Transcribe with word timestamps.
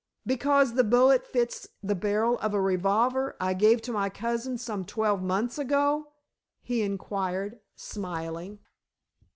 "Because 0.25 0.73
the 0.73 0.83
bullet 0.83 1.27
fits 1.27 1.67
the 1.83 1.93
barrel 1.93 2.39
of 2.39 2.55
a 2.55 2.59
revolver 2.59 3.35
I 3.39 3.53
gave 3.53 3.83
to 3.83 3.91
my 3.91 4.09
cousin 4.09 4.57
some 4.57 4.83
twelve 4.83 5.21
months 5.21 5.59
ago?" 5.59 6.13
he 6.63 6.81
inquired, 6.81 7.59
smiling. 7.75 8.57